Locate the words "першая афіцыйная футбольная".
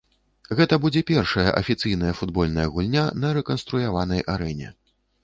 1.09-2.65